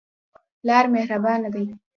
پلار 0.59 0.85
مهربانه 0.95 1.47
دی. 1.53 1.65